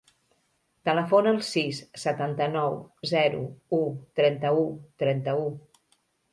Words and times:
Telefona 0.87 1.29
al 1.31 1.37
sis, 1.49 1.81
setanta-nou, 2.05 2.79
zero, 3.13 3.45
u, 3.83 3.85
trenta-u, 4.23 4.67
trenta-u. 5.05 5.49